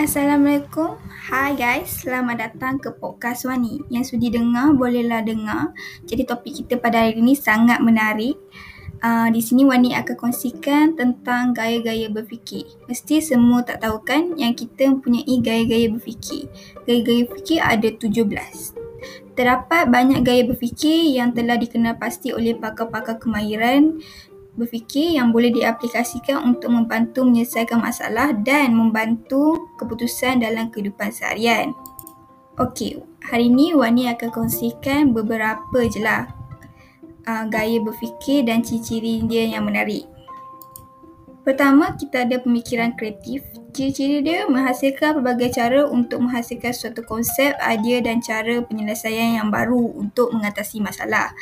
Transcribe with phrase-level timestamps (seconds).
[0.00, 0.96] Assalamualaikum.
[1.28, 3.84] Hai guys, selamat datang ke podcast Wani.
[3.92, 5.76] Yang sudi dengar, bolehlah dengar.
[6.08, 8.32] Jadi topik kita pada hari ini sangat menarik.
[9.04, 12.64] Uh, di sini Wani akan kongsikan tentang gaya-gaya berfikir.
[12.88, 16.48] Mesti semua tak tahu kan yang kita mempunyai gaya-gaya berfikir.
[16.88, 18.80] Gaya-gaya berfikir ada 17.
[19.36, 24.00] Terdapat banyak gaya berfikir yang telah dikenal pasti oleh pakar-pakar kemahiran
[24.60, 31.72] berfikir yang boleh diaplikasikan untuk membantu menyelesaikan masalah dan membantu keputusan dalam kehidupan seharian.
[32.60, 36.28] Okey, hari ini Wani akan kongsikan beberapa je lah
[37.24, 40.09] uh, gaya berfikir dan ciri-ciri dia yang menarik.
[41.50, 43.42] Pertama, kita ada pemikiran kreatif.
[43.74, 49.98] Ciri-ciri dia menghasilkan pelbagai cara untuk menghasilkan suatu konsep, idea dan cara penyelesaian yang baru
[49.98, 51.34] untuk mengatasi masalah.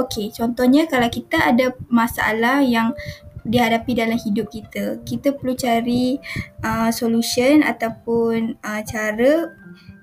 [0.00, 2.96] Okey, contohnya kalau kita ada masalah yang
[3.44, 6.16] dihadapi dalam hidup kita, kita perlu cari
[6.64, 9.52] uh, solution ataupun uh, cara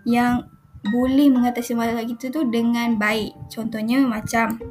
[0.06, 0.54] yang
[0.86, 3.34] boleh mengatasi masalah kita tu dengan baik.
[3.50, 4.62] Contohnya macam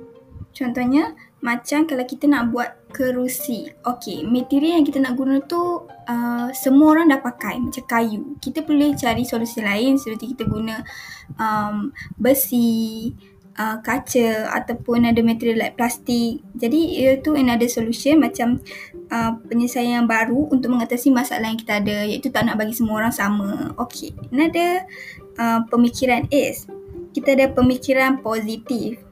[0.57, 1.13] Contohnya,
[1.45, 3.71] macam kalau kita nak buat kerusi.
[3.83, 8.39] Okey, material yang kita nak guna tu uh, semua orang dah pakai macam kayu.
[8.39, 10.81] Kita boleh cari solusi lain seperti kita guna
[11.37, 13.13] um, besi,
[13.59, 16.45] uh, kaca ataupun ada material like plastik.
[16.55, 18.61] Jadi itu another solution macam
[19.11, 23.05] uh, penyelesaian yang baru untuk mengatasi masalah yang kita ada iaitu tak nak bagi semua
[23.05, 23.73] orang sama.
[23.81, 24.85] Okey, another
[25.41, 26.69] uh, pemikiran is
[27.17, 29.06] kita ada pemikiran positif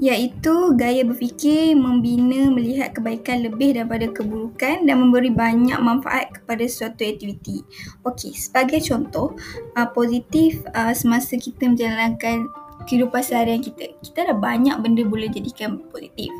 [0.00, 7.04] iaitu gaya berfikir membina melihat kebaikan lebih daripada keburukan dan memberi banyak manfaat kepada suatu
[7.04, 7.60] aktiviti.
[8.08, 9.36] Okey, sebagai contoh,
[9.76, 12.48] uh, positif uh, semasa kita menjalankan
[12.88, 13.94] kehidupan seharian kita.
[14.02, 16.30] Kita ada banyak benda boleh jadikan positif.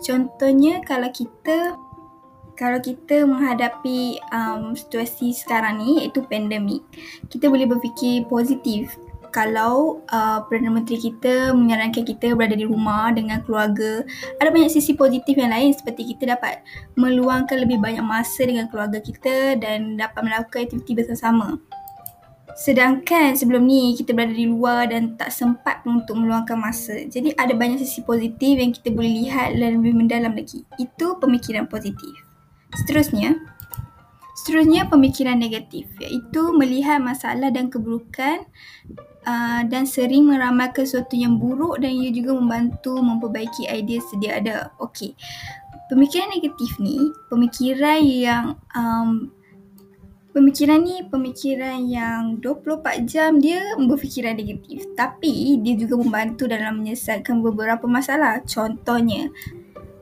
[0.00, 1.76] Contohnya kalau kita
[2.60, 6.84] kalau kita menghadapi um, situasi sekarang ni iaitu pandemik,
[7.32, 9.00] kita boleh berfikir positif
[9.30, 14.02] kalau uh, Perdana Menteri kita menyarankan kita berada di rumah dengan keluarga,
[14.42, 16.62] ada banyak sisi positif yang lain seperti kita dapat
[16.98, 21.56] meluangkan lebih banyak masa dengan keluarga kita dan dapat melakukan aktiviti bersama-sama.
[22.60, 27.08] Sedangkan sebelum ni kita berada di luar dan tak sempat untuk meluangkan masa.
[27.08, 30.66] Jadi ada banyak sisi positif yang kita boleh lihat dan lebih mendalam lagi.
[30.76, 32.12] Itu pemikiran positif.
[32.76, 33.38] Seterusnya,
[34.40, 38.48] Seterusnya pemikiran negatif iaitu melihat masalah dan keburukan
[39.26, 44.56] uh, dan sering meramalkan sesuatu yang buruk dan ia juga membantu memperbaiki idea sedia ada.
[44.80, 45.16] Okey.
[45.90, 48.44] Pemikiran negatif ni, pemikiran yang
[48.78, 49.34] um,
[50.30, 57.42] pemikiran ni pemikiran yang 24 jam dia berfikiran negatif tapi dia juga membantu dalam menyelesaikan
[57.42, 58.38] beberapa masalah.
[58.46, 59.28] Contohnya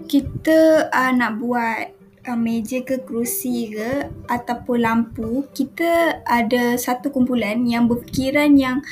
[0.04, 1.97] kita uh, nak buat
[2.28, 8.84] uh, meja ke kerusi ke ataupun lampu kita ada satu kumpulan yang berfikiran yang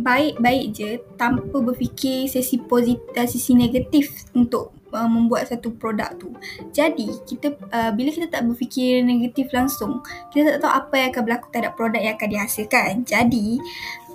[0.00, 0.90] baik-baik je
[1.20, 6.32] tanpa berfikir sisi positif dan sisi negatif untuk uh, membuat satu produk tu.
[6.72, 10.00] Jadi, kita uh, bila kita tak berfikir negatif langsung,
[10.32, 12.90] kita tak tahu apa yang akan berlaku terhadap produk yang akan dihasilkan.
[13.04, 13.46] Jadi,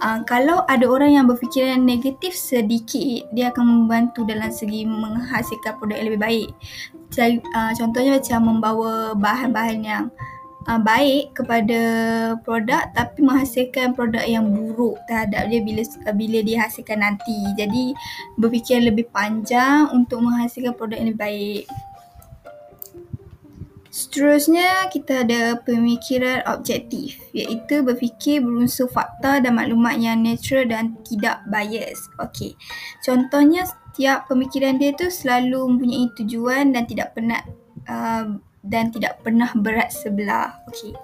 [0.01, 5.97] uh, kalau ada orang yang berfikiran negatif sedikit, dia akan membantu dalam segi menghasilkan produk
[5.97, 6.50] yang lebih baik.
[7.13, 10.32] Jadi, uh, contohnya macam membawa bahan-bahan yang uh,
[10.63, 11.81] baik kepada
[12.40, 17.35] produk tapi menghasilkan produk yang buruk terhadap dia bila uh, bila dihasilkan nanti.
[17.59, 17.91] Jadi
[18.40, 21.66] berfikir lebih panjang untuk menghasilkan produk yang lebih baik.
[23.94, 31.45] Seterusnya kita ada pemikiran objektif iaitu berfikir berunsur fakta dan maklumat yang natural dan tidak
[31.45, 32.09] bias.
[32.18, 32.57] Okey.
[33.06, 37.45] Contohnya setiap pemikiran dia tu selalu mempunyai tujuan dan tidak pernah
[37.85, 40.63] uh, dan tidak pernah berat sebelah.
[40.72, 40.96] Okey.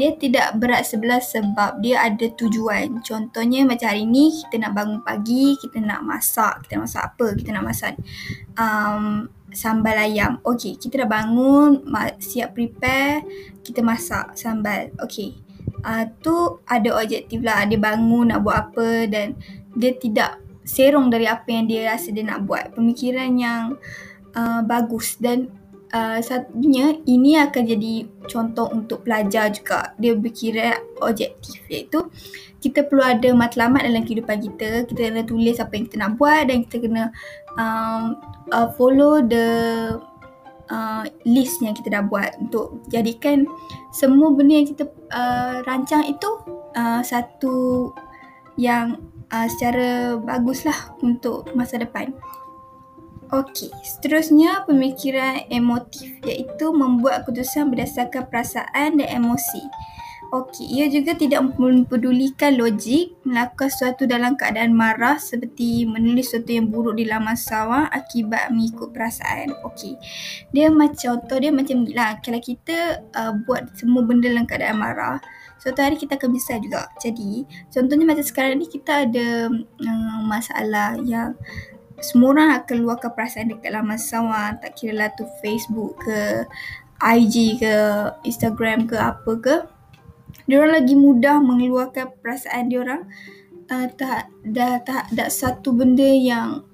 [0.00, 3.04] Dia tidak berat sebelah sebab dia ada tujuan.
[3.04, 6.64] Contohnya macam hari ni kita nak bangun pagi, kita nak masak.
[6.64, 7.26] Kita nak masak apa?
[7.36, 7.92] Kita nak masak
[8.56, 9.04] um,
[9.52, 10.40] sambal ayam.
[10.40, 11.84] Okey, kita dah bangun,
[12.16, 13.20] siap prepare,
[13.60, 14.88] kita masak sambal.
[15.04, 15.36] Okey.
[15.84, 17.68] Uh, tu ada objektif lah.
[17.68, 19.36] Dia bangun nak buat apa dan
[19.76, 22.72] dia tidak serong dari apa yang dia rasa dia nak buat.
[22.72, 23.76] Pemikiran yang
[24.32, 25.52] uh, bagus dan
[25.92, 27.94] uh, satunya ini akan jadi
[28.26, 29.92] contoh untuk pelajar juga.
[30.00, 32.08] Dia berkira objektif iaitu
[32.58, 34.88] kita perlu ada matlamat dalam kehidupan kita.
[34.88, 37.04] Kita kena tulis apa yang kita nak buat dan kita kena
[37.60, 38.18] um,
[38.50, 39.46] uh, follow the
[40.72, 43.44] uh, list yang kita dah buat untuk jadikan
[43.92, 46.30] semua benda yang kita uh, rancang itu
[46.74, 47.90] uh, satu
[48.56, 49.00] yang
[49.32, 52.12] uh, secara baguslah untuk masa depan.
[53.32, 59.64] Okey, seterusnya pemikiran emotif iaitu membuat keputusan berdasarkan perasaan dan emosi.
[60.36, 66.68] Okey, ia juga tidak mempedulikan logik melakukan sesuatu dalam keadaan marah seperti menulis sesuatu yang
[66.68, 69.56] buruk di laman sawah akibat mengikut perasaan.
[69.64, 69.96] Okey,
[70.52, 72.20] dia macam contoh dia macam ni lah.
[72.20, 75.16] Kalau kita uh, buat semua benda dalam keadaan marah,
[75.56, 76.84] suatu hari kita akan bisa juga.
[77.00, 81.32] Jadi, contohnya macam sekarang ni kita ada uh, masalah yang
[82.02, 84.58] semua orang akan luahkan perasaan dekat laman sawah.
[84.58, 86.44] Tak kira lah tu Facebook ke,
[86.98, 87.74] IG ke,
[88.26, 89.56] Instagram ke, apa ke.
[90.50, 93.06] Diorang lagi mudah mengeluarkan perasaan diorang
[93.70, 96.66] uh, tak dah tak ada satu benda yang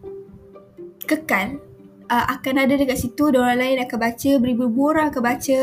[1.05, 1.61] kekal.
[2.09, 5.59] Uh, akan ada dekat situ diorang lain akan baca beribu-ribu orang akan baca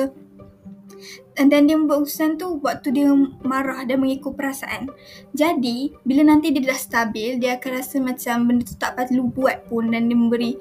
[1.36, 3.12] dan then dia membuat urusan tu waktu dia
[3.44, 4.88] marah dan mengikut perasaan.
[5.36, 9.68] Jadi, bila nanti dia dah stabil, dia akan rasa macam benda tu tak perlu buat
[9.68, 10.56] pun dan dia memberi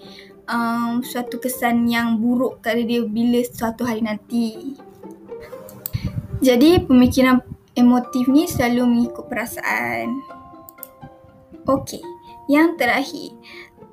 [0.50, 4.74] um, suatu kesan yang buruk kepada dia bila suatu hari nanti.
[6.42, 7.40] Jadi pemikiran
[7.78, 10.20] emotif ni selalu mengikut perasaan.
[11.64, 12.02] Okey,
[12.50, 13.32] yang terakhir.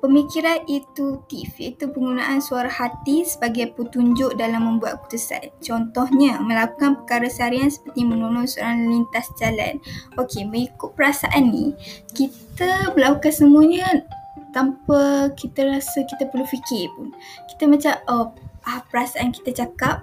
[0.02, 5.54] Pemikiran intuitif iaitu penggunaan suara hati sebagai petunjuk dalam membuat keputusan.
[5.62, 9.78] Contohnya, melakukan perkara seharian seperti menolong seorang lintas jalan.
[10.18, 11.70] Okey, mengikut perasaan ni,
[12.18, 14.02] kita melakukan semuanya
[14.50, 17.14] tanpa kita rasa kita perlu fikir pun.
[17.46, 18.34] Kita macam, oh,
[18.66, 20.02] ah, perasaan kita cakap,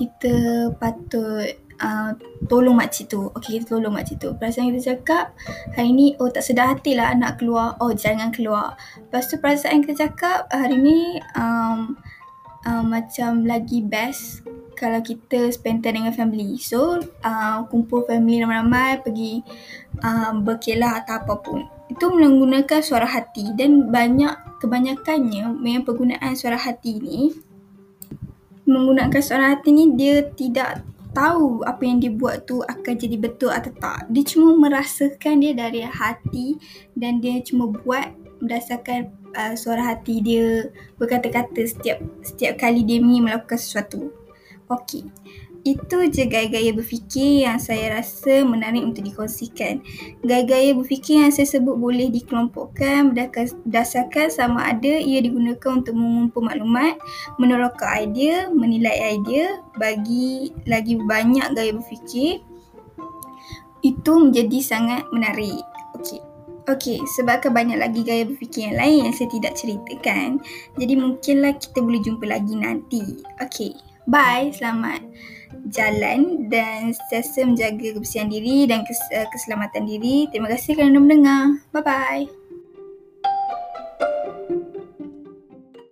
[0.00, 2.12] kita patut uh,
[2.46, 3.28] tolong makcik tu.
[3.32, 4.30] Okey, kita tolong makcik tu.
[4.36, 5.32] Perasaan kita cakap,
[5.74, 7.76] hari ni, oh tak sedar hati lah nak keluar.
[7.80, 8.76] Oh, jangan keluar.
[8.98, 11.96] Lepas tu perasaan kita cakap, hari ni um,
[12.66, 14.44] uh, macam lagi best
[14.76, 16.60] kalau kita spend time dengan family.
[16.60, 19.40] So, uh, kumpul family ramai-ramai, pergi
[20.04, 21.64] uh, berkelah atau apapun.
[21.88, 27.30] Itu menggunakan suara hati dan banyak kebanyakannya memang penggunaan suara hati ni
[28.66, 30.82] menggunakan suara hati ni dia tidak
[31.16, 34.04] tahu apa yang dia buat tu akan jadi betul atau tak.
[34.12, 36.60] Dia cuma merasakan dia dari hati
[36.92, 38.12] dan dia cuma buat
[38.44, 40.68] berdasarkan uh, suara hati dia
[41.00, 44.12] berkata-kata setiap setiap kali dia ingin melakukan sesuatu.
[44.66, 45.06] Okey.
[45.66, 49.82] Itu je gaya-gaya berfikir yang saya rasa menarik untuk dikongsikan.
[50.22, 56.94] Gaya-gaya berfikir yang saya sebut boleh dikelompokkan berdasarkan sama ada ia digunakan untuk mengumpul maklumat,
[57.42, 62.46] meneroka idea, menilai idea, bagi lagi banyak gaya berfikir.
[63.82, 65.66] Itu menjadi sangat menarik.
[65.98, 66.22] Okey.
[66.66, 70.38] Okey, sebabkan banyak lagi gaya berfikir yang lain yang saya tidak ceritakan.
[70.78, 73.02] Jadi mungkinlah kita boleh jumpa lagi nanti.
[73.42, 73.95] Okey.
[74.06, 74.54] Bye.
[74.54, 75.02] Selamat
[75.66, 80.30] jalan dan sentiasa menjaga kebersihan diri dan uh, keselamatan diri.
[80.30, 81.58] Terima kasih kerana mendengar.
[81.74, 82.45] Bye bye.